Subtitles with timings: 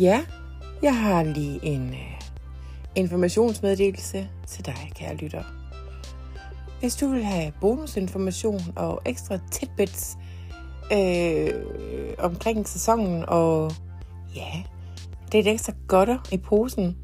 [0.00, 0.24] Ja,
[0.82, 2.20] jeg har lige en øh,
[2.96, 5.42] informationsmeddelelse til dig, kære lytter.
[6.80, 10.16] Hvis du vil have bonusinformation og ekstra tidbits
[10.92, 11.54] øh,
[12.18, 13.72] omkring sæsonen, og
[14.34, 14.62] ja,
[15.32, 16.96] det er et ekstra godter i posen,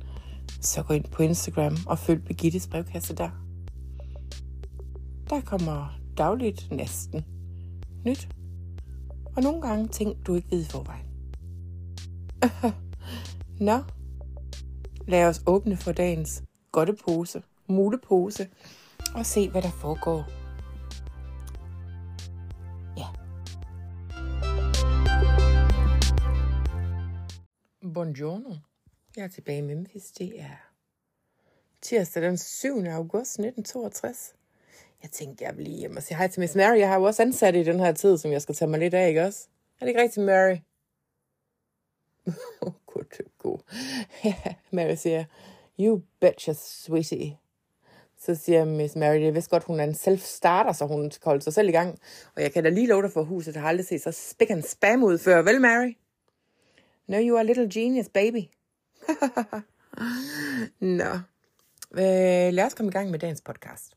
[0.60, 3.30] så gå ind på Instagram og følg Birgittes brevkasse der.
[5.30, 7.24] Der kommer dagligt næsten
[8.04, 8.28] nyt,
[9.36, 11.06] og nogle gange ting, du ikke ved i forvejen.
[13.60, 13.78] Nå,
[15.08, 16.42] lad os åbne for dagens
[16.72, 18.48] godtepose, mulepose,
[19.14, 20.24] og se, hvad der foregår.
[22.98, 23.06] Ja.
[27.94, 28.54] Buongiorno.
[29.16, 30.10] Jeg er tilbage i Memphis.
[30.10, 30.70] Det er
[31.82, 32.84] tirsdag den 7.
[32.86, 34.34] august 1962.
[35.02, 36.78] Jeg tænkte, jeg vil lige hjem og sige hej til Miss Mary.
[36.78, 38.94] Jeg har jo også ansat i den her tid, som jeg skal tage mig lidt
[38.94, 39.48] af, ikke også?
[39.80, 40.56] Er det ikke rigtigt, Mary?
[42.86, 43.58] god, god.
[44.76, 45.24] Mary siger,
[45.78, 47.38] you betcha, sweetie.
[48.18, 51.24] Så siger Miss Mary, det er vist godt, hun er en self-starter, så hun skal
[51.24, 51.98] holde sig selv i gang.
[52.36, 54.50] Og jeg kan da lige love dig for huset, jeg har aldrig set så spæk
[54.50, 55.42] en spam ud før.
[55.42, 55.96] Vel, Mary?
[57.06, 58.42] No, you are a little genius, baby.
[61.00, 61.12] Nå.
[61.92, 63.95] Øh, lad os komme i gang med dagens podcast.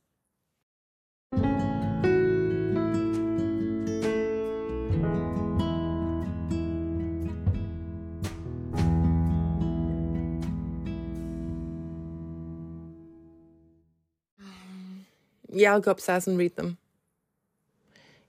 [15.59, 16.77] Yeah, I'll go upstairs and read them.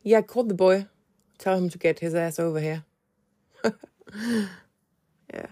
[0.06, 0.84] Yeah, call the boy.
[1.38, 2.82] Tell him to get his ass over here.
[5.34, 5.46] ja.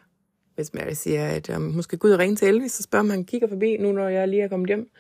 [0.55, 3.03] Hvis Mary siger, at um, hun skal gå ud og ringe til Elvis, så spørger
[3.03, 4.91] man, han kigger forbi, nu når jeg lige er kommet hjem.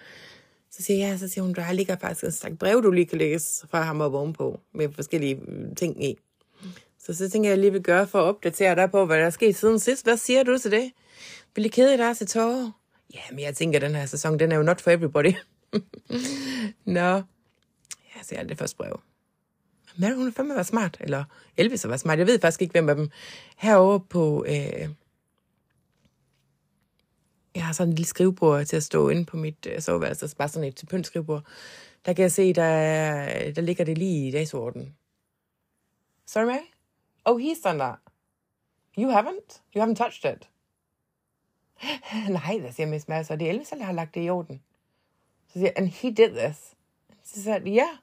[0.71, 3.06] Så siger jeg, ja, så siger hun, der ligger faktisk en stak brev, du lige
[3.06, 6.19] kan læse fra ham op ovenpå, med forskellige mm, ting i.
[6.99, 9.27] Så så tænker jeg, jeg lige vil gøre for at opdatere dig på, hvad der
[9.27, 10.05] er sket siden sidst.
[10.05, 10.93] Hvad siger du til det?
[11.55, 12.71] Vil I kede dig til tårer?
[13.15, 15.33] Ja, men jeg tænker, at den her sæson, den er jo not for everybody.
[16.84, 17.23] Nå.
[18.15, 19.01] Jeg ser det første brev.
[19.97, 21.25] Men hun er fandme var smart, eller
[21.56, 22.19] Elvis var smart.
[22.19, 23.11] Jeg ved faktisk ikke, hvem af dem.
[23.56, 24.45] Herovre på...
[24.49, 24.89] Øh,
[27.55, 30.37] jeg har sådan en lille skrivebord til at stå inde på mit øh, soveværelse, altså
[30.37, 31.45] bare sådan et til pynt skrivebord.
[32.06, 34.97] Der kan jeg se, der, der ligger det lige i dagsorden.
[36.27, 36.67] Sorry, Mary?
[37.25, 37.99] Oh, he's done that.
[38.99, 39.62] You haven't?
[39.77, 40.49] You haven't touched it?
[42.29, 44.62] Nej, der siger Miss Mary, så det er Elvis, der har lagt det i orden.
[45.53, 46.56] Så and he did this.
[47.25, 47.72] Så siger jeg, ja.
[47.72, 47.97] Yeah.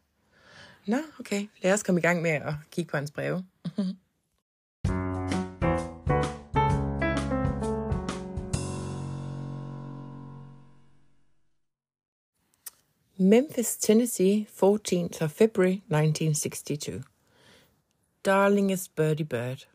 [0.87, 1.47] Nå, okay.
[1.61, 3.45] Lad os komme i gang med at kigge på hans breve.
[13.17, 17.03] Memphis, Tennessee, 14th of February 1962.
[18.25, 19.67] Darlingest Birdie Bird.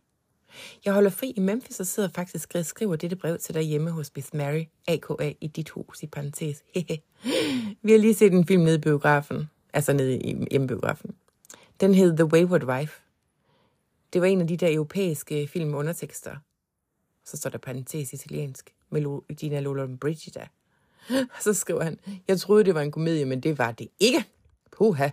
[0.84, 3.90] Jeg holder fri i Memphis og sidder faktisk og skriver dette brev til dig hjemme
[3.90, 6.62] hos Miss Mary, AKA i dit hus, i parentes.
[7.82, 11.14] Vi har lige set en film nede i biografen, altså nede i hjemmebiografen.
[11.80, 13.00] Den hed The Wayward Wife.
[14.12, 16.36] Det var en af de der europæiske film med undertekster.
[17.24, 20.46] Så står der parentes italiensk med Gina Lola Brigida.
[21.36, 24.24] Og så skriver han, jeg troede, det var en komedie, men det var det ikke.
[24.72, 25.08] Puha.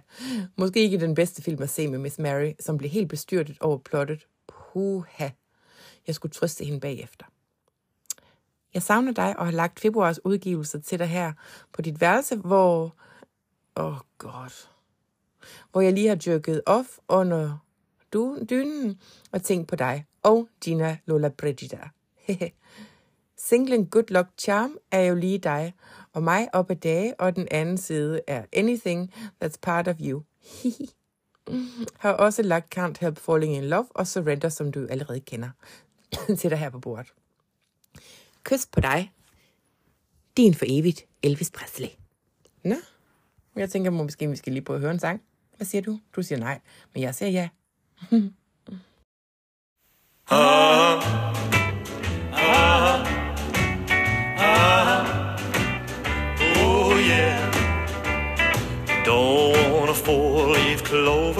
[0.55, 3.77] Måske ikke den bedste film at se med Miss Mary, som blev helt bestyrtet over
[3.77, 4.27] plottet.
[4.77, 5.29] Puha.
[6.07, 7.25] Jeg skulle trøste hende bagefter.
[8.73, 11.33] Jeg savner dig og har lagt februars udgivelser til dig her
[11.73, 12.95] på dit værelse, hvor...
[13.75, 14.67] Åh, oh god.
[15.71, 17.57] Hvor jeg lige har jerket off under
[18.13, 19.01] du, dynen
[19.31, 21.89] og tænkt på dig og Gina Lola Brigida.
[23.47, 25.73] Singlen Good Luck Charm er jo lige dig,
[26.13, 29.13] og mig op ad dage, og den anden side er Anything
[29.43, 30.23] That's Part of You.
[31.47, 31.87] Mm-hmm.
[31.97, 35.49] har også lagt Can't Help Falling in Love og Surrender, som du allerede kender,
[36.39, 37.13] til dig her på bordet.
[38.43, 39.13] Kys på dig.
[40.37, 41.89] Din for evigt, Elvis Presley.
[42.63, 42.75] Nå,
[43.55, 45.21] jeg tænker måske, vi skal lige prøve at høre en sang.
[45.57, 45.99] Hvad siger du?
[46.15, 46.59] Du siger nej,
[46.93, 47.49] men jeg siger ja.
[50.29, 51.01] Ah,
[52.33, 53.01] ah,
[54.37, 55.37] ah, ah,
[56.65, 57.51] oh yeah.
[59.05, 61.36] Don't want a four-leaf clover.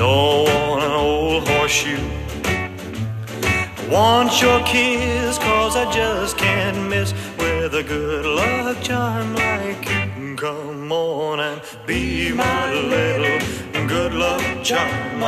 [0.00, 2.00] Don't want an old horseshoe.
[2.46, 9.86] I want your kiss, cause I just can't miss with a good luck charm like
[9.90, 10.36] you.
[10.36, 15.20] Come on and be my little good luck charm.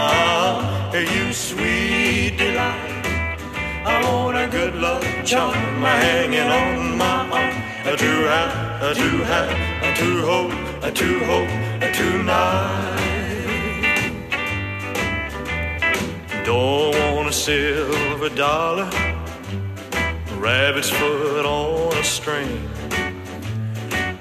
[0.95, 3.05] You sweet delight.
[3.85, 7.99] I want a good luck charm hanging on my arm.
[7.99, 13.02] To have, to have, to hope, to hope tonight.
[16.45, 18.91] Don't want a silver dollar,
[20.39, 22.69] rabbit's foot on a string.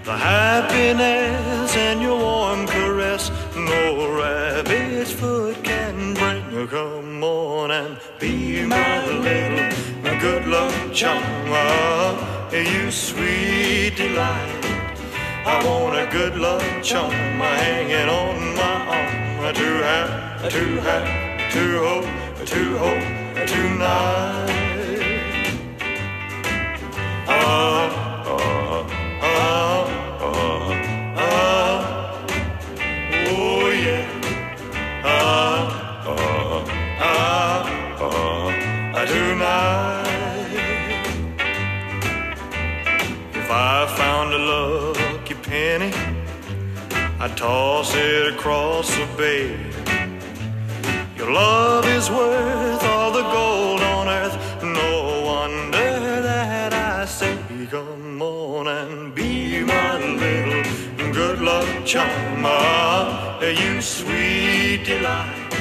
[0.04, 6.68] The happiness and your warm caress, no rabbit's foot can bring.
[6.68, 9.72] Come on and be my little
[10.22, 11.24] good luck charm,
[12.52, 14.66] you sweet delight.
[15.46, 21.21] I want a good luck charm hanging on my arm to have, to have,
[21.52, 22.06] to hope,
[22.46, 23.04] to hope
[23.46, 24.48] tonight.
[27.28, 27.92] Ah,
[28.26, 28.88] ah,
[29.22, 29.88] ah,
[30.22, 32.26] ah, ah.
[33.28, 34.08] Oh yeah.
[35.04, 36.64] Ah, ah,
[37.02, 40.08] ah, ah, tonight.
[43.34, 45.92] If I found a lucky penny,
[47.20, 49.71] I'd toss it across the bay.
[51.22, 54.36] Your love is worth all the gold on earth.
[54.64, 57.38] No wonder that I say,
[57.70, 62.42] come on and be my little good luck charm.
[62.44, 65.54] Ah, You sweet delight.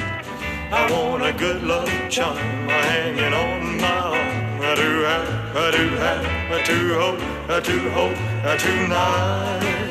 [0.73, 4.63] I want a good luck charm hanging on my arm.
[4.63, 6.25] I do have, I do have,
[6.57, 7.21] I do hope,
[7.51, 8.19] I do hope,
[8.51, 9.91] I tonight.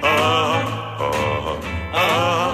[0.00, 1.60] Ah, ah, ah,
[1.92, 2.45] ah,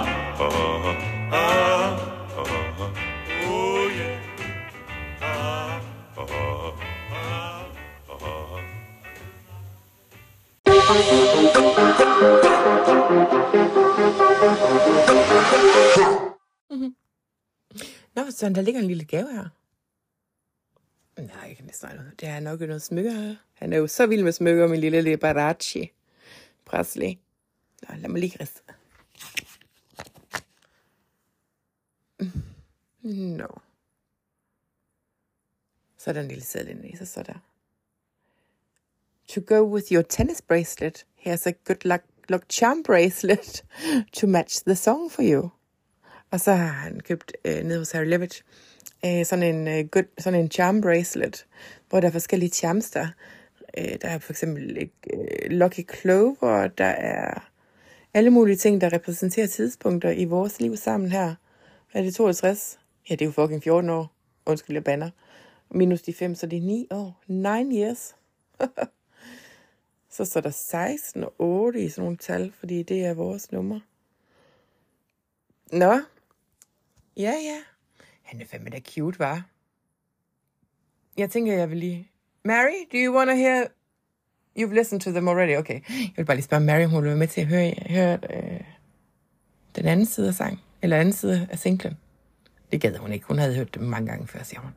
[18.24, 19.48] Nå, så der ligger en lille gave her.
[21.20, 22.20] Nej, jeg kan næsten noget.
[22.20, 23.36] Det er nok noget smykker her.
[23.54, 25.88] Han er jo så vild med smykker, min lille Liberace.
[26.64, 27.14] Presley.
[27.88, 28.62] Nå, lad mig lige riste.
[33.38, 33.60] Nå.
[35.98, 37.38] Så er der en lille sædel inde i, så står der.
[39.28, 43.64] To go with your tennis bracelet, here's a good luck, luck charm bracelet
[44.12, 45.50] to match the song for you.
[46.32, 48.44] Og så har han købt øh, nede hos Harry Levitt
[49.04, 51.46] øh, sådan, en, øh, good, sådan en charm bracelet,
[51.88, 53.08] hvor der er forskellige charms der.
[53.78, 57.50] Øh, der er for eksempel øh, Lucky Clover, der er
[58.14, 61.34] alle mulige ting, der repræsenterer tidspunkter i vores liv sammen her.
[61.94, 62.78] Er det 62?
[63.10, 64.12] Ja, det er jo fucking 14 år.
[64.46, 65.10] Undskyld, jeg banner.
[65.70, 67.22] Minus de 5, så det er 9 år.
[67.26, 68.16] 9 years.
[70.16, 73.80] så står der 16 og 8 i sådan nogle tal, fordi det er vores nummer.
[75.72, 75.98] Nå.
[77.16, 77.58] Ja, ja.
[78.22, 79.42] Han er fandme da cute, var.
[81.16, 82.10] Jeg tænker, jeg vil lige...
[82.44, 83.66] Mary, do you want to hear...
[84.58, 85.80] You've listened to them already, okay.
[85.88, 88.18] Jeg vil bare lige spørge Mary, om hun vil være med til at høre, høre
[88.30, 88.60] øh,
[89.76, 91.98] den anden side af sang, eller anden side af singlen.
[92.72, 93.26] Det gad hun ikke.
[93.26, 94.70] Hun havde hørt dem mange gange før, siger hun.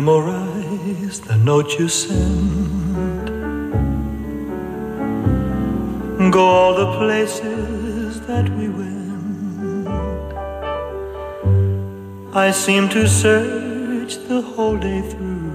[0.00, 3.26] Memorize the note you send.
[6.30, 9.88] Go all the places that we went.
[12.32, 15.48] I seem to search the whole day through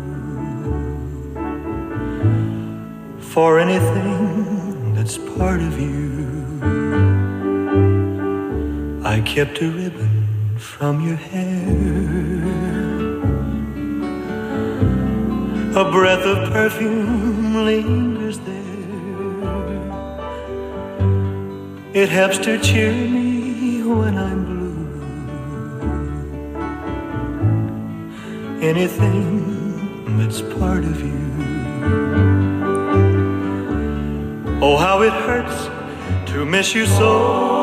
[3.34, 6.02] for anything that's part of you.
[9.14, 11.83] I kept a ribbon from your hair.
[15.76, 18.54] A breath of perfume lingers there.
[21.96, 24.78] It helps to cheer me when I'm blue.
[28.62, 31.22] Anything that's part of you.
[34.62, 35.70] Oh, how it hurts
[36.32, 37.63] to miss you so.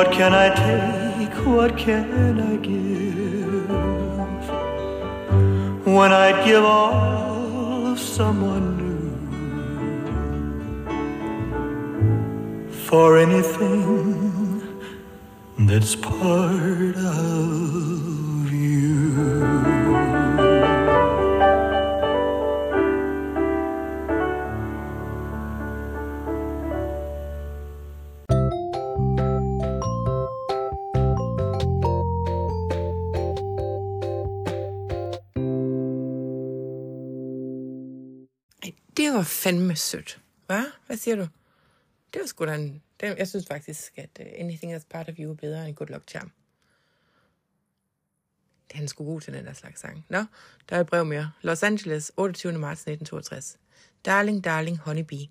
[0.00, 1.34] What can I take?
[1.46, 3.68] What can I give?
[5.94, 9.02] When I'd give all of someone new
[12.86, 14.62] for anything
[15.68, 18.09] that's part of
[39.50, 40.20] Fandme sødt.
[40.46, 40.64] Hvad?
[40.86, 41.26] Hvad siger du?
[42.12, 42.82] Det var sgu da en...
[43.00, 45.88] Det, jeg synes faktisk, at uh, Anything That's Part of You er bedre end Good
[45.88, 46.32] Luck Charm.
[48.68, 50.06] Det er han sgu god til den der slags sang.
[50.08, 50.24] Nå,
[50.68, 51.30] der er et brev mere.
[51.42, 52.52] Los Angeles, 28.
[52.52, 53.58] marts 1962.
[54.04, 55.28] Darling, darling, honeybee.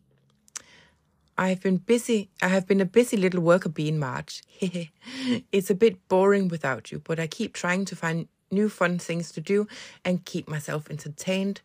[1.38, 2.19] I have been busy.
[2.43, 4.41] I have been a busy little worker bee in March.
[5.51, 9.31] it's a bit boring without you, but I keep trying to find new fun things
[9.31, 9.67] to do
[10.05, 11.61] and keep myself entertained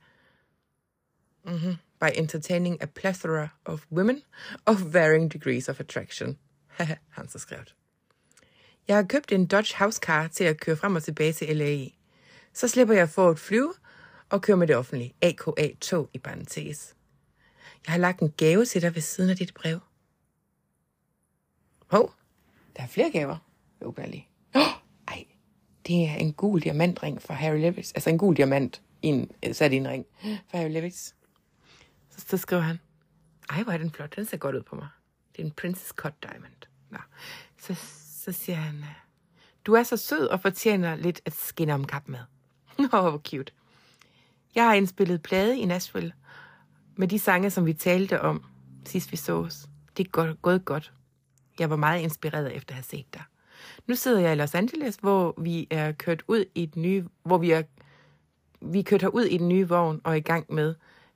[1.46, 1.72] mm-hmm,
[2.04, 4.22] by entertaining a plethora of women
[4.66, 6.38] of varying degrees of attraction.
[7.16, 7.74] Han så skrevet.
[8.88, 11.98] Jeg har købt en Dodge Housecar til at køre frem og tilbage til LA i.
[12.52, 13.74] Så slipper jeg for at flyve
[14.30, 15.14] og køre med det offentlige.
[15.22, 16.94] AKA tog i parentes.
[17.86, 19.80] Jeg har lagt en gave til dig ved siden af dit brev.
[21.86, 22.10] Hov, oh,
[22.76, 23.36] der er flere gaver.
[23.82, 24.28] Jo, lige.
[24.54, 24.62] Oh,
[25.08, 25.24] ej,
[25.86, 27.92] det er en gul diamantring fra Harry Levis.
[27.92, 31.14] Altså en gul diamant i en, sat i en ring fra Harry Levis.
[32.16, 32.80] Så, så skrev han,
[33.50, 34.16] ej, hvor er den flot.
[34.16, 34.88] Den ser godt ud på mig.
[35.36, 36.66] Det er en Princess Cut Diamond.
[36.90, 36.98] Nå.
[37.58, 37.74] Så,
[38.24, 38.84] så siger han,
[39.66, 42.18] du er så sød og fortjener lidt at skinne om kap med.
[42.78, 43.52] Åh, oh, hvor cute.
[44.54, 46.12] Jeg har indspillet plade i Nashville
[46.96, 48.44] med de sange, som vi talte om
[48.84, 49.66] sidst vi sås.
[49.96, 50.92] Det er godt, gået godt.
[51.58, 53.22] Jeg var meget inspireret efter at have set dig.
[53.86, 57.38] Nu sidder jeg i Los Angeles, hvor vi er kørt ud i den nye, hvor
[57.38, 57.62] vi er
[58.60, 60.74] vi er kørt herud i den nye vogn og er i gang med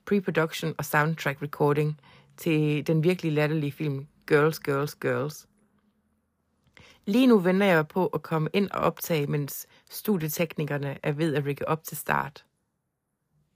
[0.09, 2.01] pre-production og soundtrack recording
[2.37, 5.49] til den virkelig latterlige film Girls, Girls, Girls.
[7.07, 11.45] Lige nu venter jeg på at komme ind og optage, mens studieteknikerne er ved at
[11.45, 12.45] rigge op til start.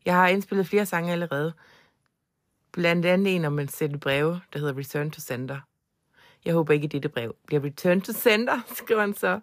[0.05, 1.53] Jeg har indspillet flere sange allerede,
[2.73, 5.61] blandt andet en om en sætte breve, der hedder Return to Sender.
[6.45, 9.41] Jeg håber ikke, at dette brev bliver Return to Sender, skriver han så.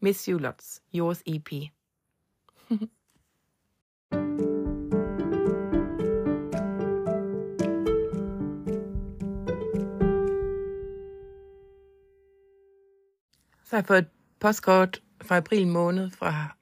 [0.00, 0.82] Miss you lots.
[0.94, 1.50] Yours EP.
[13.74, 14.08] Så har jeg fået et
[14.40, 16.56] postkort fra april måned fra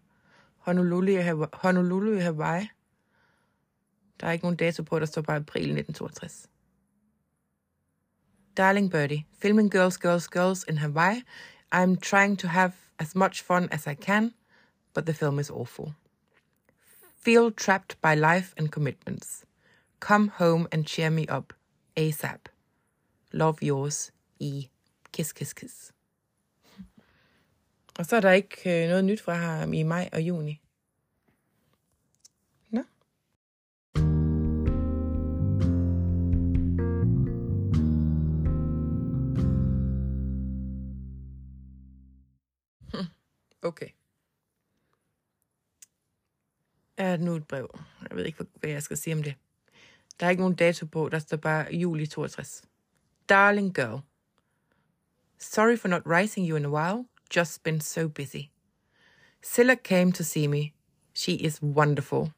[0.57, 1.49] Honolulu i Hawaii.
[1.53, 2.69] Honolulu i Hawaii.
[4.21, 6.49] Der er ikke nogen dato på, der står bare april 1962.
[8.57, 11.23] Darling Birdie, filming Girls, Girls, Girls in Hawaii.
[11.75, 14.35] I'm trying to have as much fun as I can,
[14.95, 15.93] but the film is awful.
[17.25, 19.45] Feel trapped by life and commitments.
[20.01, 21.53] Come home and cheer me up.
[21.97, 22.41] ASAP.
[23.33, 24.69] Love yours, E.
[25.13, 25.93] Kiss, kiss, kiss.
[27.99, 30.61] Og så er der ikke øh, noget nyt fra ham i maj og juni.
[32.71, 32.83] Nå.
[42.93, 43.07] Hm.
[43.63, 43.89] Okay.
[46.97, 47.79] Er det nu et brev?
[48.09, 49.35] Jeg ved ikke, hvad jeg skal sige om det.
[50.21, 52.63] Der er ikke nogen dato på, der står bare juli 62.
[53.29, 54.01] Darling girl.
[55.39, 57.05] Sorry for not writing you in a while.
[57.37, 58.51] Just been so busy.
[59.43, 60.73] Silla came to see me.
[61.15, 62.31] She is wonderful.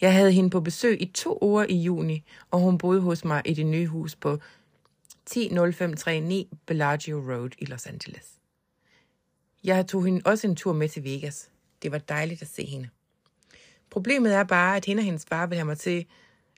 [0.00, 3.42] Jeg havde hende på besøg i to uger i juni, og hun boede hos mig
[3.44, 4.38] i det nye hus på
[5.26, 8.26] 100539 Bellagio Road i Los Angeles.
[9.64, 11.50] Jeg tog hende også en tur med til Vegas.
[11.82, 12.88] Det var dejligt at se hende.
[13.90, 16.06] Problemet er bare, at hende og hendes far vil have mig til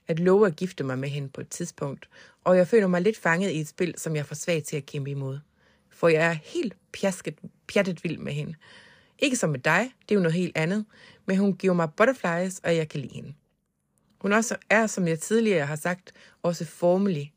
[0.07, 2.09] at love at gifte mig med hende på et tidspunkt,
[2.43, 4.77] og jeg føler mig lidt fanget i et spil, som jeg er for svag til
[4.77, 5.39] at kæmpe imod.
[6.01, 8.55] For jeg er helt pjasket, pjattet vild med hende.
[9.19, 10.85] Ikke som med dig, det er jo noget helt andet,
[11.25, 13.33] men hun giver mig butterflies, og jeg kan lide hende.
[14.21, 17.33] Hun også er, som jeg tidligere har sagt, også formelig.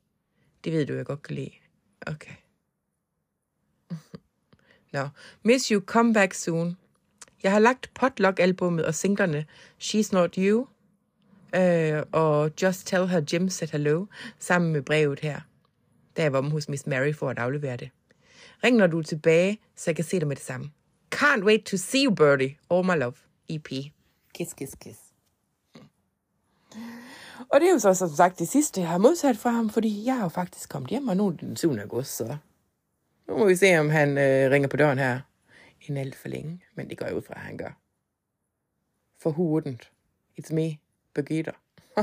[0.64, 1.50] Det ved du, jeg godt kan lide.
[2.06, 2.34] Okay.
[4.92, 5.08] Nå.
[5.42, 6.76] Miss You, come back soon.
[7.42, 9.46] Jeg har lagt potluck-albummet og singlerne
[9.82, 10.66] She's Not You
[11.56, 14.06] øh, og Just Tell Her Jim Said Hello
[14.38, 15.40] sammen med brevet her,
[16.16, 17.90] da jeg var om hos Miss Mary for at aflevere det.
[18.64, 20.70] Ring, når du er tilbage, så jeg kan se dig med det samme.
[21.14, 22.56] Can't wait to see you, Birdie.
[22.70, 23.14] All my love.
[23.48, 23.68] EP.
[24.34, 25.00] Kiss, kiss, kiss.
[27.48, 30.04] Og det er jo så som sagt det sidste, jeg har modsat fra ham, fordi
[30.06, 31.72] jeg har jo faktisk kommet hjem, og nu er det den 7.
[31.78, 32.36] august, så
[33.28, 35.20] nu må vi se, om han øh, ringer på døren her
[35.80, 36.64] en alt for længe.
[36.74, 37.80] Men det går jeg ud fra, at han gør.
[39.22, 39.90] For hurtigt.
[40.40, 40.78] It's me,
[41.14, 41.52] Birgitta.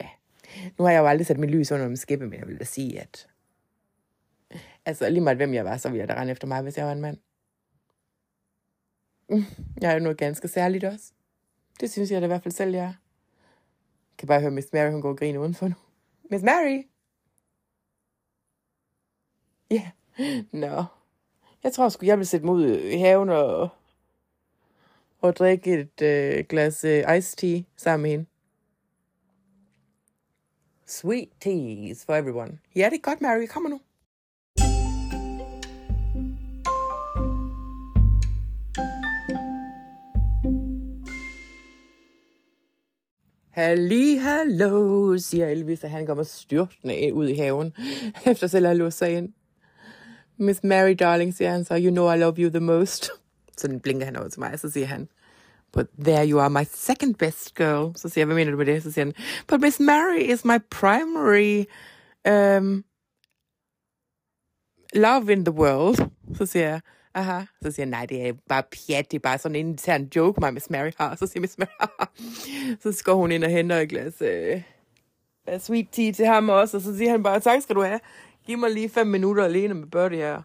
[0.00, 0.08] ja.
[0.78, 2.64] Nu har jeg jo aldrig sat mit lys under min skæppe, men jeg vil da
[2.64, 3.26] sige, at
[4.88, 6.86] Altså lige meget hvem jeg var, så ville jeg da rende efter mig, hvis jeg
[6.86, 7.18] var en mand.
[9.28, 9.44] Mm,
[9.80, 11.12] jeg er jo noget ganske særligt også.
[11.80, 12.86] Det synes jeg da i hvert fald selv, jeg er.
[12.86, 15.74] Jeg kan bare høre Miss Mary, hun går og griner udenfor nu.
[16.30, 16.82] Miss Mary!
[19.70, 19.90] Ja,
[20.20, 20.44] yeah.
[20.52, 20.68] nå.
[20.68, 20.84] No.
[21.62, 23.68] Jeg tror sgu, jeg vil sætte mig ud i haven og,
[25.20, 28.26] og drikke et øh, glas øh, iced tea sammen med hende.
[30.86, 32.58] Sweet teas for everyone.
[32.76, 33.46] Ja, det er godt, Mary.
[33.46, 33.80] Kommer nu.
[43.58, 47.72] Halli, hallo, siger Elvis, at han kommer styrtende ud i haven,
[48.30, 49.32] efter selv at have låst sig ind.
[50.36, 53.10] Miss Mary, darling, siger han så, you know I love you the most.
[53.58, 55.08] Så den blinker han over til mig, og så siger han,
[55.72, 57.96] but there you are my second best girl.
[57.96, 58.82] Så siger jeg, hvad mener du med det?
[58.82, 59.14] Så siger han,
[59.48, 61.64] but Miss Mary is my primary
[62.30, 62.84] um,
[64.94, 66.10] love in the world.
[66.34, 66.80] Så siger jeg,
[67.18, 67.40] aha.
[67.62, 70.40] Så siger jeg, nej, det er bare pjat, det er bare sådan en intern joke,
[70.40, 71.16] mig Miss Mary har.
[71.16, 72.06] Så siger Miss Mary,
[72.80, 74.62] så går hun ind og henter et glas øh,
[75.58, 78.00] sweet tea til ham også, og så siger han bare, tak skal du have.
[78.46, 80.42] Giv mig lige fem minutter alene med Birdie her.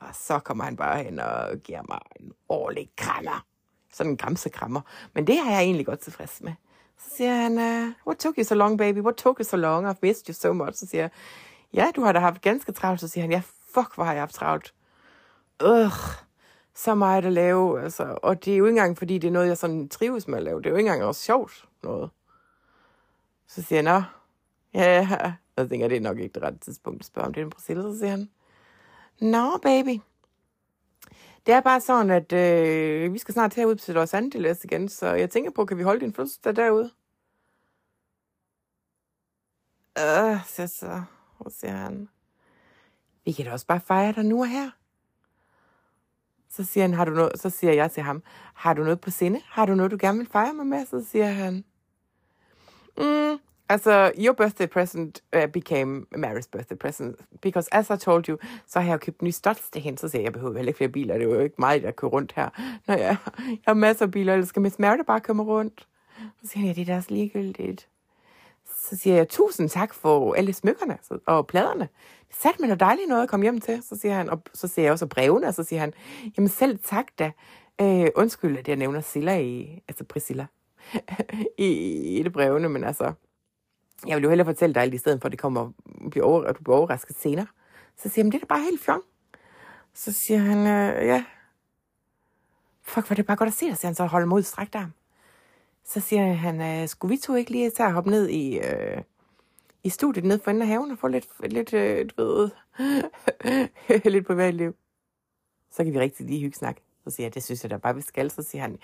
[0.00, 3.44] Og så kommer han bare hen og giver mig en årlig krammer.
[3.92, 4.80] Sådan en gramsekrammer.
[5.14, 6.52] Men det har jeg egentlig godt tilfreds med.
[6.98, 8.98] Så siger han, uh, what took you so long, baby?
[8.98, 9.90] What took you so long?
[9.90, 10.78] I've missed you so much.
[10.78, 11.10] Så siger jeg,
[11.74, 13.00] ja, du har da haft ganske travlt.
[13.00, 13.42] Så siger han, ja,
[13.74, 14.74] fuck, hvor har jeg haft travlt.
[15.62, 15.90] Øh,
[16.74, 17.82] så meget at lave.
[17.82, 18.18] Altså.
[18.22, 20.44] Og det er jo ikke engang, fordi det er noget, jeg sådan trives med at
[20.44, 20.58] lave.
[20.58, 22.10] Det er jo ikke engang også sjovt noget.
[23.46, 24.02] Så siger jeg, nå,
[24.80, 27.44] ja, jeg tænker, det er nok ikke det rette tidspunkt at spørge om det er
[27.44, 27.82] en Priscilla.
[27.82, 28.30] Så siger han,
[29.20, 30.00] nå, baby,
[31.46, 35.06] det er bare sådan, at øh, vi skal snart herud til Los Angeles igen, så
[35.06, 36.90] jeg tænker på, kan vi holde din fødselsdag derude?
[39.98, 41.02] Øh, siger så,
[41.38, 42.08] og siger han,
[43.24, 44.70] vi kan da også bare fejre dig nu og her.
[46.48, 48.22] Så siger, han, har du noget, så siger jeg til ham,
[48.54, 49.40] har du noget på sinde?
[49.44, 50.86] Har du noget, du gerne vil fejre mig med?
[50.86, 51.64] Så siger han,
[52.98, 57.16] mm, Altså, your birthday present uh, became Mary's birthday present.
[57.42, 59.98] Because as I told you, så har jeg købt nye studs til hende.
[59.98, 61.14] Så siger jeg, jeg behøver heller ikke flere biler.
[61.14, 62.48] Det er jo ikke mig, der kører rundt her.
[62.86, 65.86] Når jeg, jeg har masser af biler, eller skal Miss Mary bare komme rundt?
[66.42, 67.88] Så siger han, ja, det er da også ligegyldigt.
[68.90, 71.88] Så siger jeg, tusind tak for alle smykkerne og pladerne.
[72.28, 73.82] Det satte mig noget dejligt noget at komme hjem til.
[73.82, 75.92] Så siger han, og så ser jeg også brevene, og så siger han,
[76.36, 77.32] jamen selv tak da.
[77.80, 80.46] Øh, undskyld, at jeg nævner Silla i, altså Priscilla,
[81.58, 81.68] i,
[82.18, 83.12] i det brevene, men altså,
[84.06, 85.70] jeg vil jo hellere fortælle dig alt, i stedet for, at, det kommer,
[86.10, 87.46] bliver over, at du bliver overrasket senere.
[87.96, 89.02] Så siger han, det er da bare helt fjong.
[89.94, 91.24] Så siger han, øh, ja.
[92.82, 94.92] Fuck, var det bare godt at se dig, siger han så holder mod strækt arm.
[95.86, 99.02] Så siger han, øh, skulle vi to ikke lige tage hoppe ned i, øh,
[99.84, 102.50] i studiet ned for enden af haven og få lidt, lidt øh, du ved,
[104.14, 104.74] lidt privatliv.
[105.70, 106.76] Så kan vi rigtig lige hygge snak.
[107.04, 108.30] Så siger jeg, det synes jeg da bare, vi skal.
[108.30, 108.78] Så siger han,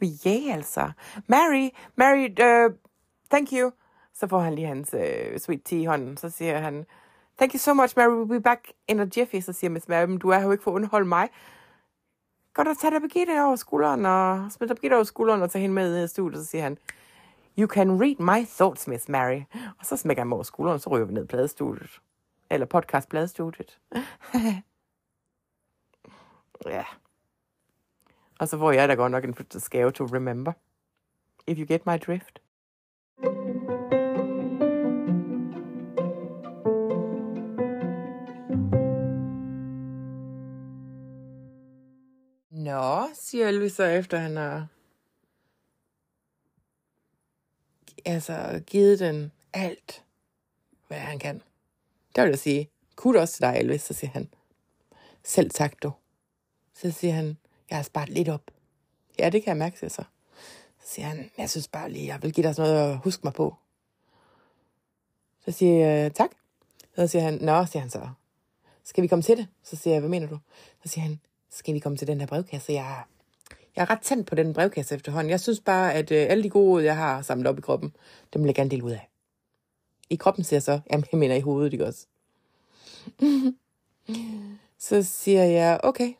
[0.00, 0.90] be yeah, altså.
[1.26, 2.74] Mary, Mary, uh,
[3.30, 3.70] thank you.
[4.14, 6.16] Så får han lige hans uh, sweet tea i hånden.
[6.16, 6.86] Så siger han,
[7.38, 9.40] thank you so much, Mary, we'll be back in a jiffy.
[9.40, 11.28] Så siger Miss Mary, du er jo ikke for at underholde mig.
[12.54, 15.62] Godt at tage dig Birgitte over skulderen, og smide dig Birgitte over skulderen og tage
[15.62, 16.44] hende med i studiet.
[16.44, 16.78] Så siger han,
[17.58, 19.42] you can read my thoughts, Miss Mary.
[19.78, 22.00] Og så smækker han mig over skulderen, og så ryger vi ned i pladestudiet.
[22.50, 23.78] Eller podcastpladestudiet.
[26.66, 26.84] ja.
[28.40, 30.52] Og så får jeg da godt nok en skave to remember.
[31.46, 32.40] If you get my drift.
[43.14, 44.66] Siger Elvis så efter han har
[48.04, 50.04] altså, givet den alt,
[50.88, 51.42] hvad han kan.
[52.16, 52.70] Der vil jeg sige,
[53.04, 54.28] også til dig, Elvis, så siger han,
[55.24, 55.92] selv tak du.
[56.74, 57.36] Så siger han,
[57.70, 58.50] jeg har sparet lidt op.
[59.18, 60.04] Ja, det kan jeg mærke, siger så.
[60.80, 63.20] Så siger han, jeg synes bare lige, jeg vil give dig sådan noget at huske
[63.24, 63.54] mig på.
[65.44, 66.30] Så siger jeg, tak.
[66.96, 68.08] Så siger han, nå, siger han så,
[68.84, 69.48] skal vi komme til det?
[69.62, 70.38] Så siger jeg, hvad mener du?
[70.82, 71.20] Så siger han,
[71.50, 72.72] skal vi komme til den her brevkasse?
[72.72, 73.02] Jeg,
[73.76, 75.30] jeg er ret tændt på den brevkasse efterhånden.
[75.30, 77.96] Jeg synes bare, at øh, alle de gode råd, jeg har samlet op i kroppen,
[78.34, 79.08] dem vil jeg gerne dele ud af.
[80.10, 82.06] I kroppen siger jeg så, jamen jeg mener i hovedet, ikke også?
[84.88, 86.12] så siger jeg, okay,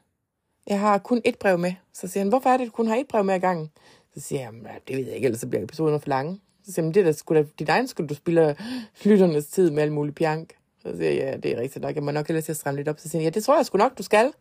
[0.67, 1.73] jeg har kun et brev med.
[1.93, 3.71] Så siger han, hvorfor er det, at du kun har et brev med ad gangen?
[4.15, 4.53] Så siger jeg,
[4.89, 6.41] det ved jeg ikke, ellers så bliver episoden for lange.
[6.65, 8.57] Så siger han, det der skulle da, dit egen skulle du spille
[9.05, 10.55] lytternes tid med alt muligt pjank.
[10.83, 12.89] Så siger jeg, ja, det er rigtigt nok, jeg må nok ellers til stramme lidt
[12.89, 12.99] op.
[12.99, 14.33] Så siger jeg, ja, det tror jeg sgu nok, du skal.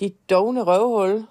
[0.00, 1.26] Dit dogne røvhul.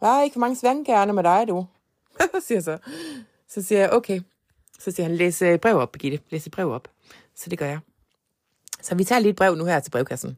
[0.00, 1.66] Der er ikke for mange svangkærne med dig, du.
[2.46, 2.78] siger så.
[3.48, 4.20] Så siger jeg, okay.
[4.78, 6.20] Så siger han, læs øh, brev op, Birgitte.
[6.30, 6.88] Læs et brev op.
[7.34, 7.78] Så det gør jeg.
[8.82, 10.36] Så vi tager lige et brev nu her til brevkassen.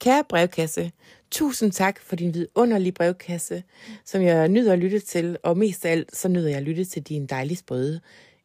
[0.00, 0.92] Kære brevkasse,
[1.30, 3.64] tusind tak for din vidunderlige brevkasse,
[4.04, 6.84] som jeg nyder at lytte til, og mest af alt, så nyder jeg at lytte
[6.84, 8.00] til din dejlige sprøde,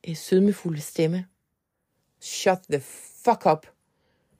[0.08, 1.26] øh, sødmefulde stemme.
[2.22, 2.80] Shut the
[3.26, 3.68] fuck up.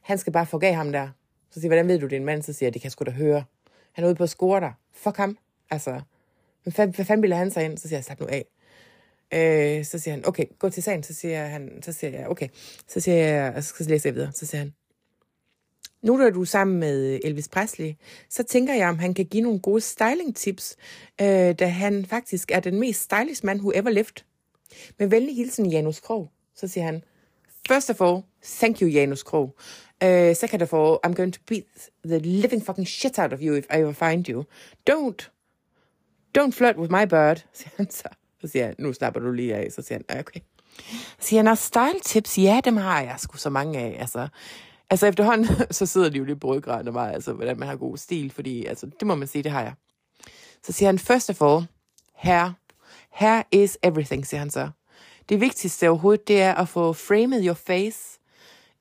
[0.04, 1.10] Han skal bare få ham der.
[1.52, 2.44] Så siger hvordan ved du, det er en mand?
[2.44, 3.44] Så siger jeg, det kan jeg sgu da høre.
[3.92, 4.74] Han er ude på at score dig.
[4.94, 5.38] Fuck ham.
[5.70, 6.02] Altså,
[6.64, 7.78] hvad fanden, hvad fanden bilder han sig ind?
[7.78, 8.46] Så siger jeg, slap nu af.
[9.34, 11.04] Øh, så siger han, okay, gå til sagen.
[11.04, 12.48] Så siger, han, så siger jeg, okay.
[12.88, 14.32] Så siger jeg, og så skal jeg læse videre.
[14.32, 14.74] Så siger han,
[16.02, 17.94] nu når du er sammen med Elvis Presley,
[18.30, 20.76] så tænker jeg, om han kan give nogle gode styling tips,
[21.22, 24.24] øh, da han faktisk er den mest stylish mand, who ever lived.
[25.00, 26.32] Med venlig hilsen, Janus Krog.
[26.56, 27.04] Så siger han,
[27.70, 29.54] First of all, thank you, Janus Krog.
[30.02, 31.68] Uh, second of all, I'm going to beat
[32.04, 34.48] the living fucking shit out of you if I ever find you.
[34.88, 35.30] Don't,
[36.34, 38.08] don't flirt with my bird, siger han så.
[38.42, 39.72] Så siger jeg, nu slapper du lige af.
[39.72, 40.40] Så siger han, okay.
[41.20, 43.98] Så siger han, style tips, ja, dem har jeg sgu så mange af.
[44.00, 44.28] Altså,
[44.90, 47.76] altså efterhånden, så sidder de jo lidt på ryggraden og mig, altså, hvordan man har
[47.76, 49.74] god stil, fordi altså, det må man sige, det har jeg.
[50.64, 51.68] Så siger han, first of all,
[52.16, 52.52] her,
[53.12, 54.70] her is everything, siger han så.
[55.30, 58.20] Det vigtigste overhovedet, det er at få framed your face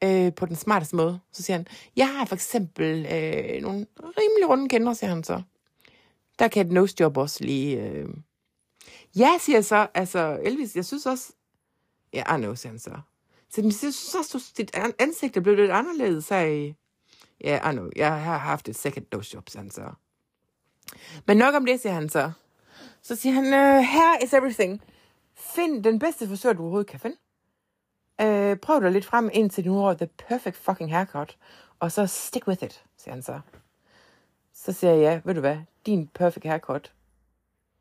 [0.04, 1.20] øh, på den smarteste måde.
[1.32, 5.42] Så siger han, jeg har for eksempel øh, nogle rimelig runde kender, siger han så.
[6.38, 7.82] Der kan et nose job også lige...
[7.82, 8.08] Øh...
[9.16, 9.86] Ja, siger jeg så.
[9.94, 11.32] Altså, Elvis, jeg synes også...
[12.12, 13.00] Ja, ah, I know, siger han så.
[13.50, 16.74] Så jeg synes også, dit ansigt er blevet lidt anderledes sagde.
[17.44, 17.90] Ja, ah, I know.
[17.96, 19.90] Jeg har haft et second nose job, siger han så.
[21.26, 22.30] Men nok om det, siger han så.
[23.02, 24.82] Så siger han, uh, is everything.
[25.54, 27.16] Find den bedste frisør, du overhovedet kan finde.
[28.20, 31.36] Øh, prøv dig lidt frem indtil du når the perfect fucking haircut.
[31.80, 33.40] Og så stick with it, siger han så.
[34.54, 35.56] Så siger jeg, ja, ved du hvad,
[35.86, 36.92] din perfect haircut,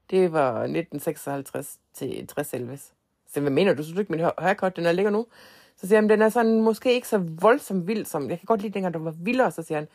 [0.10, 2.94] det var 1956 til 60 Elvis.
[3.28, 5.26] Så hvad mener du, synes du ikke, min haircut, den er ligger nu?
[5.76, 8.62] Så siger han, den er sådan måske ikke så voldsomt vild, som, jeg kan godt
[8.62, 9.88] lide dengang, der var vildere, så siger han,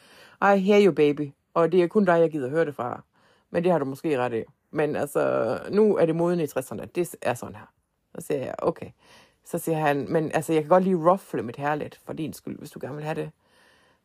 [0.56, 3.02] I hear you baby, og det er kun dig, jeg gider høre det fra.
[3.50, 4.42] Men det har du måske ret i.
[4.72, 7.72] Men altså, nu er det moden i 60'erne, det er sådan her.
[8.14, 8.90] Så siger jeg, okay.
[9.44, 12.32] Så siger han, men altså, jeg kan godt lige ruffle mit her lidt, for din
[12.32, 13.30] skyld, hvis du gerne vil have det.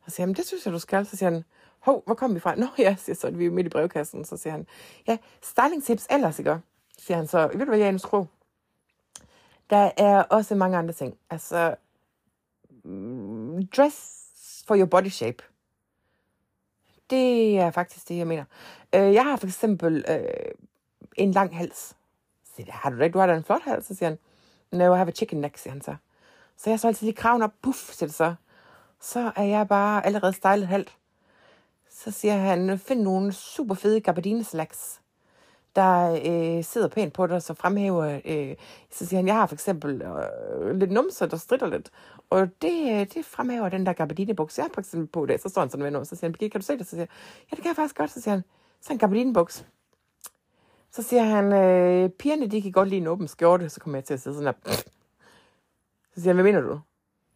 [0.04, 1.06] Så siger han, det synes jeg, du skal.
[1.06, 1.44] Så siger han,
[1.78, 2.54] hov, hvor kom vi fra?
[2.54, 4.24] Nå ja, siger så, vi er midt i brevkassen.
[4.24, 4.66] Så siger han,
[5.08, 6.58] ja, styling tips ellers, ikke?
[6.98, 8.26] Siger han så, ved du hvad, Janus Kro?
[9.70, 11.18] Der er også mange andre ting.
[11.30, 11.74] Altså,
[12.84, 14.24] mm, dress
[14.66, 15.44] for your body shape.
[17.10, 18.44] Det er faktisk det, jeg mener.
[18.94, 20.52] Øh, jeg har for eksempel øh,
[21.16, 21.96] en lang hals.
[22.44, 23.14] Så det har du det?
[23.14, 24.18] Du har da en flot hals, så siger han.
[24.72, 25.96] No, I have a chicken neck, siger han så.
[26.56, 28.34] Så jeg så altid lige kraven op, puff, siger det så.
[29.00, 30.96] Så er jeg bare allerede stylet halvt.
[31.90, 35.00] Så siger han, find nogle super fede gabardine slacks
[35.76, 38.56] der øh, sidder pænt på dig, så fremhæver, øh,
[38.90, 41.90] så siger han, jeg har for eksempel øh, lidt numser, der stritter lidt,
[42.30, 45.48] og det, øh, det fremhæver den der gabardinebuks, jeg har for eksempel på det, så
[45.48, 46.86] står han sådan med så siger han, kan du se det?
[46.86, 47.08] Så siger jeg,
[47.50, 48.44] ja, det kan jeg faktisk godt, så siger han,
[48.80, 49.66] så en gabardinebuks.
[50.90, 54.04] Så siger han, øh, pigerne, de kan godt lide en åben skjorte, så kommer jeg
[54.04, 54.72] til at sidde sådan der,
[56.14, 56.80] så siger han, hvad mener du?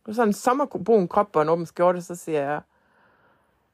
[0.06, 2.60] Du er sådan en sommerbrun krop og en åben skjorte, så siger jeg,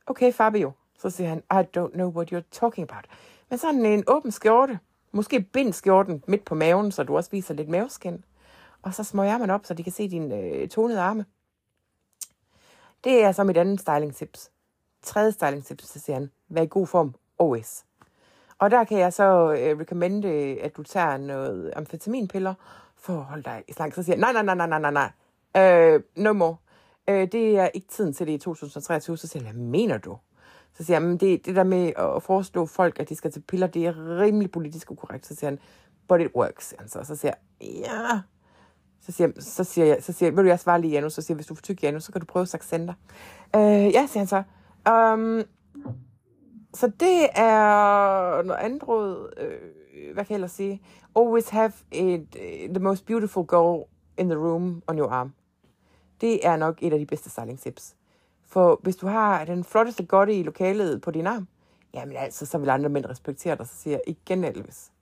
[0.07, 0.73] okay, Fabio.
[0.99, 3.05] Så siger han, I don't know what you're talking about.
[3.49, 4.79] Men sådan en åben skjorte.
[5.13, 8.25] Måske bind skjorten midt på maven, så du også viser lidt maveskin.
[8.83, 11.25] Og så smøger man op, så de kan se dine øh, tonede arme.
[13.05, 14.51] Det er så mit andet styling tips.
[15.03, 17.85] Tredje styling tips, så siger han, vær i god form, always.
[18.59, 22.55] Og der kan jeg så øh, recommende, øh, at du tager noget amfetaminpiller,
[22.97, 23.95] for at holde dig i slank.
[23.95, 25.11] Så siger jeg, nej, nej, nej, nej, nej, nej,
[25.55, 26.57] nej, øh, no more.
[27.09, 29.17] Øh, det er ikke tiden til det i 2023.
[29.17, 30.19] Så siger jeg, hvad mener du?
[30.75, 33.67] Så siger han, det, det der med at foreslå folk, at de skal til piller,
[33.67, 35.27] det er rimelig politisk ukorrekt.
[35.27, 35.59] Så siger han,
[36.09, 36.73] but it works.
[36.73, 38.21] Altså, så siger jeg, ja.
[39.01, 41.23] Så siger, så siger jeg, så siger jeg, vil du, jeg svarer lige Janus, så
[41.23, 42.95] siger jeg, hvis du får tyk Janus, så kan du prøve Saxander.
[43.57, 44.43] Øh, ja, siger han så.
[44.93, 45.43] Um,
[46.75, 50.83] så det er noget andet råd, øh, hvad kan jeg ellers sige?
[51.17, 53.85] Always have it, øh, the most beautiful girl
[54.19, 55.33] in the room on your arm.
[56.21, 57.97] Det er nok et af de bedste styling tips.
[58.49, 61.49] For hvis du har den flotteste godte i lokalet på din arm,
[61.95, 64.93] jamen altså, så vil andre mænd respektere dig, så siger jeg igen Elvis.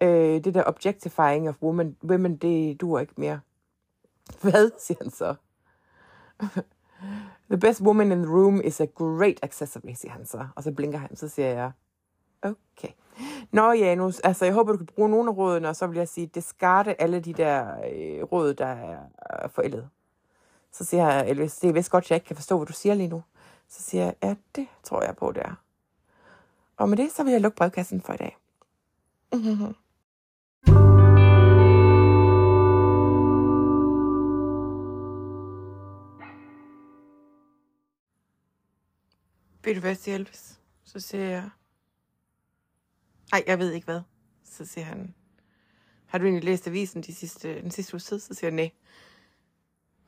[0.00, 3.40] Øh, det der objectifying of women, women, det duer ikke mere.
[4.42, 5.34] Hvad, siger han så?
[7.50, 10.46] The best woman in the room is a great accessory, siger han så.
[10.56, 11.72] Og så blinker han, så siger jeg,
[12.42, 12.88] okay.
[13.52, 16.08] Nå Janus, altså jeg håber, du kan bruge nogle af rådene, og så vil jeg
[16.08, 18.98] sige, discarde alle de der øh, råd, der er
[19.42, 19.88] øh, forældet.
[20.74, 22.94] Så siger jeg, Elvis, det er vist godt, jeg ikke kan forstå, hvad du siger
[22.94, 23.22] lige nu.
[23.68, 25.54] Så siger jeg, ja, det tror jeg på, det er.
[26.76, 28.36] Og med det, så vil jeg lukke brevkassen for i dag.
[29.32, 29.74] Mm-hmm.
[39.64, 40.60] Ved du være til Elvis?
[40.84, 41.50] Så siger jeg,
[43.32, 44.00] ej, jeg ved ikke hvad.
[44.44, 45.14] Så siger han,
[46.06, 48.20] har du egentlig læst avisen de sidste, den sidste uge tid?
[48.20, 48.70] Så siger jeg, nej.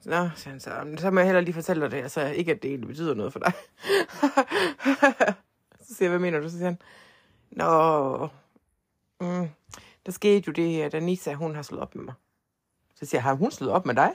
[0.07, 2.03] Nå, så, han så, så må jeg heller lige fortælle dig det.
[2.03, 3.53] Altså, ikke at det egentlig betyder noget for dig.
[5.87, 6.49] så siger jeg, hvad mener du?
[6.49, 6.79] Så siger han,
[7.51, 8.29] Nå,
[9.21, 9.49] mm,
[10.07, 12.15] der skete jo det her, da Nisa, hun har slået op med mig.
[12.95, 14.13] Så siger jeg, har hun slået op med dig?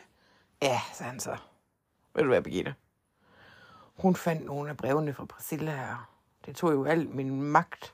[0.62, 1.38] Ja, så han så.
[2.16, 2.76] Ved du hvad, Birgitte?
[3.98, 5.98] Hun fandt nogle af brevene fra Priscilla, og
[6.46, 7.94] det tog jo al min magt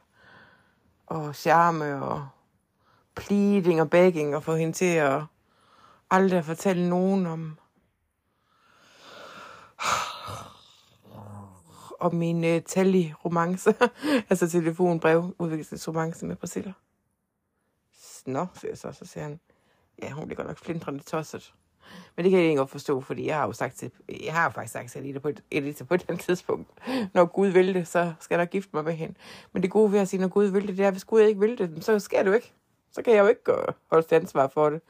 [1.07, 2.27] og charme og
[3.15, 5.21] pleading og begging og få hende til at
[6.09, 7.57] aldrig at fortælle nogen om
[11.99, 13.75] og min øh, tallige romance,
[14.29, 16.73] altså telefonbrev, udviklingsromance med Priscilla.
[18.25, 19.39] Nå, siger jeg så, så siger han,
[20.01, 21.53] ja, hun bliver godt nok flintrende tosset.
[22.15, 23.91] Men det kan jeg ikke godt forstå, fordi jeg har jo sagt til,
[24.25, 26.69] jeg har jo faktisk sagt til Elita på et, Elita på et andet tidspunkt,
[27.13, 29.15] når Gud vil det, så skal jeg nok gifte mig med hende.
[29.53, 31.39] Men det gode ved at sige, når Gud vil det, det er, hvis Gud ikke
[31.39, 32.53] vil det, så sker det jo ikke.
[32.91, 33.41] Så kan jeg jo ikke
[33.91, 34.81] holde ansvar for det.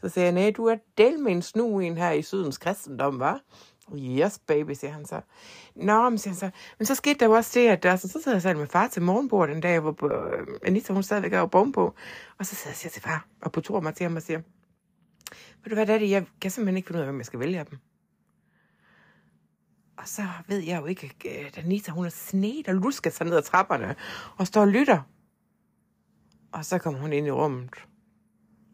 [0.00, 3.18] Så sagde jeg, nej, du er del med en snu en her i sydens kristendom,
[3.20, 3.40] var?
[3.94, 5.20] Yes, baby, siger han så.
[5.74, 6.50] Nå, men siger han så.
[6.78, 8.66] Men så skete der jo også det, at der, så, så sidder jeg selv med
[8.66, 11.94] far til morgenbord den dag, hvor øh, Anita, hun stadigvæk er på på.
[12.38, 14.22] Og så sidder jeg og siger til far, og på tur mig til ham og
[14.22, 14.40] siger,
[15.62, 17.58] ved du hvad, det jeg kan simpelthen ikke finde ud af, hvem jeg skal vælge
[17.58, 17.78] af dem.
[19.96, 23.26] Og så ved jeg jo ikke, øh, at Anita, hun er snedt og lusket sig
[23.26, 23.96] ned ad trapperne
[24.36, 25.02] og står og lytter.
[26.52, 27.70] Og så kommer hun ind i rummet.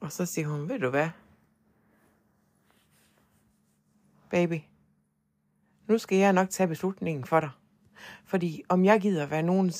[0.00, 1.08] Og så siger hun, ved du hvad?
[4.30, 4.60] Baby,
[5.92, 7.50] nu skal jeg nok tage beslutningen for dig.
[8.24, 9.70] Fordi om jeg gider være nogen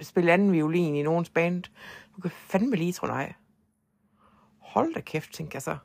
[0.00, 1.62] spille anden violin i nogens band,
[2.16, 3.32] du kan fandme lige tro nej.
[4.58, 5.76] Hold da kæft, tænker jeg så.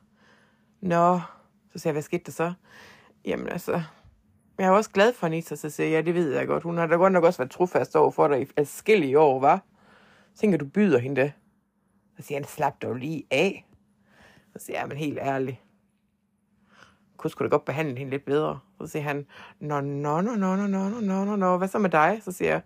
[0.80, 1.20] Nå,
[1.72, 2.52] så siger jeg, hvad skete der så?
[3.24, 3.82] Jamen altså,
[4.58, 6.62] jeg er også glad for Anita, så siger jeg, ja, det ved jeg godt.
[6.62, 9.64] Hun har da godt nok også været trofast over for dig i forskellige år, var?
[10.34, 11.32] Tænker, du byder hende det.
[12.16, 13.66] Så siger han, slap dog lige af.
[14.52, 15.65] Så siger jeg, men helt ærligt.
[17.16, 18.58] Kunne sgu da godt behandle hende lidt bedre.
[18.80, 19.26] Så siger han,
[19.60, 22.18] nå, nå, nå, nå, nå, nå, nå, nå, nå, hvad så med dig?
[22.22, 22.62] Så siger jeg,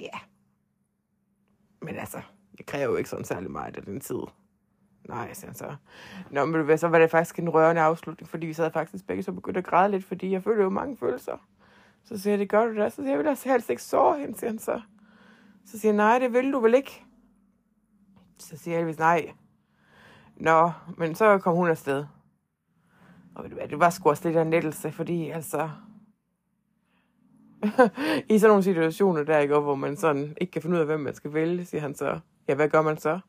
[0.00, 0.18] ja.
[1.80, 2.20] Men altså,
[2.58, 4.20] jeg kræver jo ikke sådan særlig meget af den tid.
[5.08, 5.76] Nej, siger han så.
[6.30, 9.32] Nå, men så var det faktisk en rørende afslutning, fordi vi sad faktisk begge så
[9.32, 11.36] begyndte at græde lidt, fordi jeg følte jo mange følelser.
[12.04, 12.88] Så siger jeg, det gør du da.
[12.88, 14.80] Så siger jeg, vil altså helst ikke såre hende, siger han så.
[15.66, 17.04] Så siger jeg, nej, det vil du vel ikke.
[18.38, 19.32] Så siger jeg, nej.
[20.36, 22.04] Nå, men så kom hun afsted.
[23.34, 25.70] Og ved du hvad, det var sgu også lidt af en lettelse, fordi altså...
[28.28, 31.00] I sådan nogle situationer der, ikke, hvor man sådan ikke kan finde ud af, hvem
[31.00, 32.20] man skal vælge, siger han så.
[32.48, 33.20] Ja, hvad gør man så?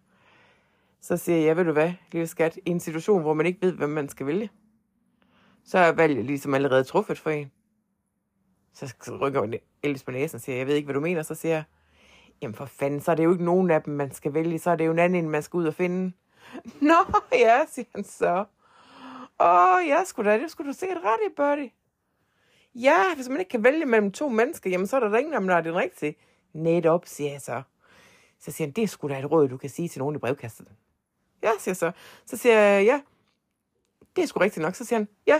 [1.02, 3.62] Så siger jeg, ja, ved du hvad, lille skat, i en situation, hvor man ikke
[3.62, 4.50] ved, hvem man skal vælge,
[5.64, 7.52] så er valget ligesom allerede truffet for en.
[8.74, 11.22] Så rykker man Elvis på næsen og siger, jeg ved ikke, hvad du mener.
[11.22, 11.64] Så siger jeg,
[12.42, 14.70] jamen for fanden, så er det jo ikke nogen af dem, man skal vælge, så
[14.70, 16.12] er det jo en anden, man skal ud og finde.
[16.82, 16.96] Nå,
[17.32, 18.46] ja, siger han så.
[19.44, 21.72] Åh, ja, skulle da, det skulle du sikkert ret i, Birdie.
[22.76, 25.40] Ja, hvis man ikke kan vælge mellem to mennesker, jamen så er der ingen af
[25.40, 26.16] dem, der er den rigtige.
[26.54, 27.62] Netop, siger jeg så.
[28.40, 30.20] Så siger han, det er sgu da et råd, du kan sige til nogen i
[30.20, 30.68] brevkastet.
[31.44, 31.92] Ja, siger så.
[32.26, 33.02] Så siger jeg, ja,
[34.16, 34.76] det er sgu rigtigt nok.
[34.76, 35.40] Så siger han, ja,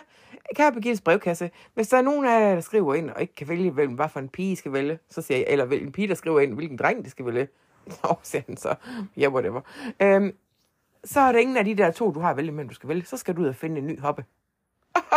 [0.56, 1.52] kan jeg begives brevkasse.
[1.74, 4.10] Hvis der er nogen af jer, der skriver ind, og ikke kan vælge, hvem, hvad
[4.10, 6.78] for en pige skal vælge, så siger jeg, eller en pige, der skriver ind, hvilken
[6.78, 7.48] dreng de skal vælge.
[8.04, 8.76] Nå, siger han så.
[9.18, 9.62] Ja, yeah, whatever.
[10.02, 10.38] Øhm,
[11.06, 12.90] så er der ingen af de der to, du har at vælge mellem, du skal
[12.90, 13.06] vælge.
[13.06, 14.26] Så skal du ud og finde en ny hoppe.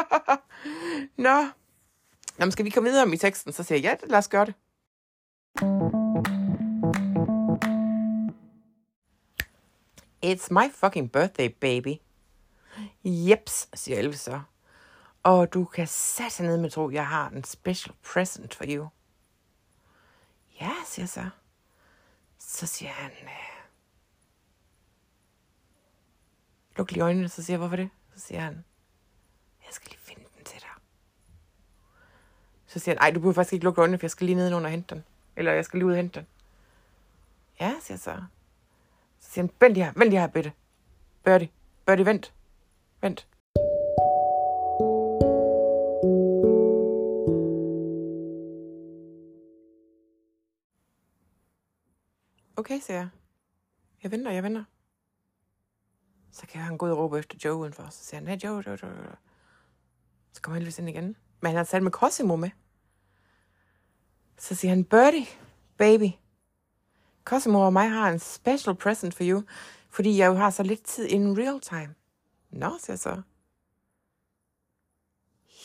[1.17, 1.45] Nå.
[2.39, 3.53] Nå, skal vi komme videre med teksten?
[3.53, 4.55] Så siger jeg, ja, lad os gøre det.
[10.25, 11.95] It's my fucking birthday, baby.
[13.05, 14.41] Jeps, siger Elvis så.
[15.23, 18.89] Og du kan sætte ned med tro, jeg har en special present for you.
[20.61, 21.29] Ja, siger så.
[22.39, 23.56] Så siger han, øh,
[26.79, 27.91] luk lige øjnene, så siger jeg, hvorfor det?
[28.15, 28.65] Så siger han,
[29.67, 30.69] jeg skal lige finde den til dig.
[32.67, 34.55] Så siger han, ej, du burde faktisk ikke lukke øjnene, for jeg skal lige ned
[34.55, 35.05] under og hente den.
[35.37, 36.27] Eller jeg skal lige ud og hente den.
[37.61, 38.23] Ja, siger så.
[39.21, 40.53] Så siger han, vent lige her, vent lige her, bitte.
[41.25, 41.51] Birdie,
[41.87, 42.33] Birdie, vent.
[43.01, 43.29] Vent.
[52.57, 53.09] Okay, siger jeg.
[54.03, 54.65] Jeg venter, jeg venter.
[56.37, 57.89] Så kan han gå ud og råbe efter Joe udenfor.
[57.91, 59.17] Så siger han, hey Joe, Joe, Joe, Joe.
[60.33, 61.17] Så kommer han ind igen.
[61.41, 62.51] Men han har sat med Cosimo med.
[64.39, 65.27] Så siger han, Birdie,
[65.77, 66.11] baby.
[67.25, 69.43] Cosimo og mig har en special present for you,
[69.91, 71.95] fordi jeg jo har så lidt tid in real time.
[72.51, 73.23] Nå, siger så.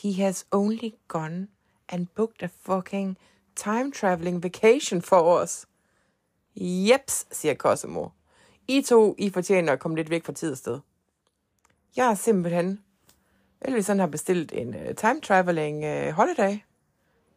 [0.02, 1.48] He has only gone
[1.88, 3.18] and booked a fucking
[3.56, 5.66] time traveling vacation for us.
[6.56, 8.08] Jeps, siger Cosimo.
[8.68, 10.80] I to, I fortjener at komme lidt væk fra tid og sted.
[11.96, 12.82] Jeg har simpelthen,
[13.60, 16.58] Elvis han har bestilt en uh, time traveling uh, holiday.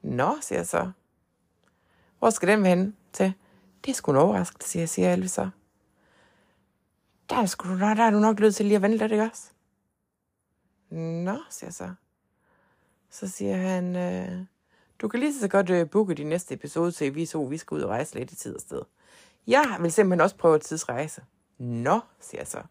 [0.01, 0.91] Nå, siger jeg så.
[2.19, 3.33] Hvor skal den hen til?
[3.85, 5.49] Det er sgu en overraskelse, siger, siger Elvis så.
[7.29, 9.51] Der er, sgu, der er du nok nødt til lige at vente lidt, ikke også?
[10.89, 11.93] Nå, siger jeg så.
[13.09, 14.45] Så siger han, øh,
[14.99, 17.75] du kan lige så godt øh, booke din næste episode til, vi så, vi skal
[17.75, 18.81] ud og rejse lidt i tid og sted.
[19.47, 21.23] Jeg vil simpelthen også prøve at tidsrejse.
[21.57, 22.61] Nå, siger jeg så.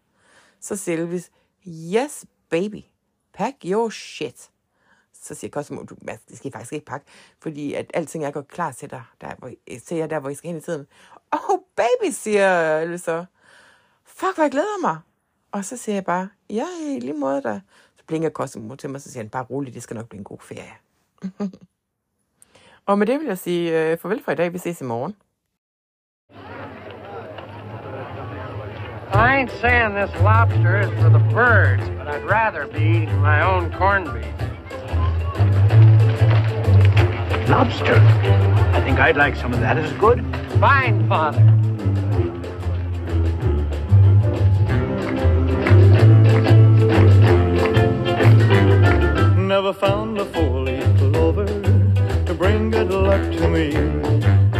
[0.59, 1.31] Så Silvis,
[1.67, 2.81] yes baby,
[3.33, 4.49] pack your shit.
[5.13, 5.95] Så siger Cosmo, du,
[6.29, 7.05] det skal I faktisk ikke pakke,
[7.39, 10.29] fordi at alting er godt klar til dig, der, hvor, I- til jer der, hvor
[10.29, 10.87] I skal hen i tiden.
[11.31, 13.25] Oh baby, siger Elvis så.
[14.03, 14.97] Fuck, hvor jeg glæder mig.
[15.51, 17.59] Og så siger jeg bare, ja, i lige måde der.
[17.97, 20.23] Så blinker Cosmo til mig, så siger han, bare roligt, det skal nok blive en
[20.23, 20.73] god ferie.
[22.85, 25.15] og med det vil jeg sige øh, farvel for i dag, vi ses i morgen.
[29.15, 33.41] I ain't saying this lobster is for the birds, but I'd rather be eating my
[33.41, 34.25] own corned beef.
[37.47, 37.95] Lobster.
[37.95, 39.77] I think I'd like some of that.
[39.77, 40.19] Is it good?
[40.59, 41.39] Fine, Father.
[49.37, 53.71] Never found a four-leaf clover to bring good luck to me.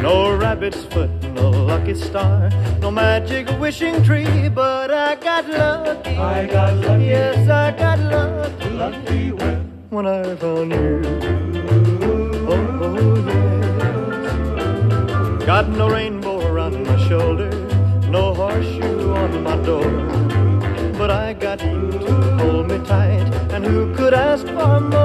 [0.01, 1.24] No rabbit's foot, no
[1.65, 2.49] lucky star,
[2.79, 6.15] no magic wishing tree, but I got lucky.
[6.15, 7.05] I got lucky.
[7.05, 8.69] Yes, I got lucky.
[8.69, 11.01] Lucky when when I found you.
[12.47, 13.15] Oh, oh
[15.39, 15.45] yes.
[15.45, 17.49] Got no rainbow around my shoulder,
[18.09, 19.89] no horseshoe on my door.
[20.99, 25.04] But I got you to hold me tight, and who could ask for more?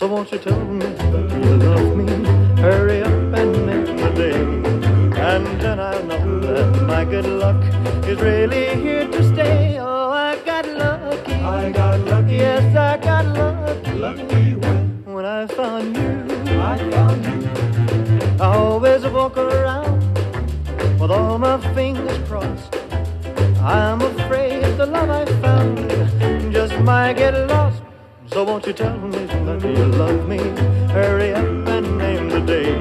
[0.00, 0.86] So won't you tell me
[1.44, 2.06] you love me?
[2.58, 4.40] Hurry up and make the day.
[5.20, 7.62] And then I'll know that my good luck
[8.08, 9.76] is really here to stay.
[9.78, 11.34] Oh, I got lucky.
[11.34, 12.36] I got lucky.
[12.36, 13.92] Yes, I got lucky.
[13.92, 15.04] Lucky when?
[15.04, 16.24] When I found you.
[16.58, 18.42] I found you.
[18.42, 20.00] I always walk around
[20.98, 22.74] with all my fingers crossed.
[23.60, 25.90] I'm afraid the love I found
[26.54, 27.82] just might get lost.
[28.32, 29.29] So won't you tell me
[29.60, 30.38] that you love me?
[30.92, 32.74] Hurry up and name the day.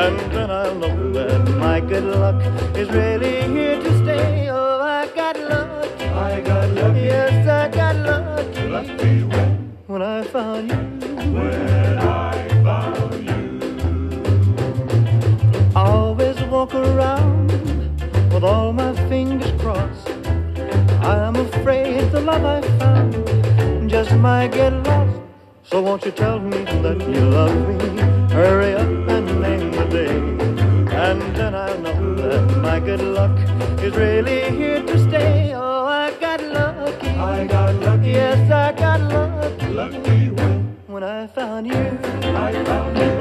[0.00, 2.42] And then I'll know that my good luck
[2.76, 4.48] is really here to stay.
[4.50, 6.04] Oh, I got lucky.
[6.04, 7.00] I got lucky.
[7.00, 8.68] Yes, I got lucky.
[8.68, 9.72] Lucky when?
[9.86, 10.76] When I found you.
[11.32, 13.40] When I found you.
[15.76, 17.52] I always walk around
[18.32, 20.08] with all my fingers crossed.
[21.02, 25.01] I'm afraid the love I found just might get lost.
[25.72, 28.02] So won't you tell me that you love me?
[28.30, 30.18] Hurry up and name the day.
[30.94, 33.34] And then I'll know that my good luck
[33.80, 35.54] is really here to stay.
[35.54, 37.08] Oh, I got lucky.
[37.08, 38.10] I got lucky.
[38.10, 39.66] Yes, I got lucky.
[39.68, 41.72] Lucky when, when I found you.
[41.72, 43.11] I found you.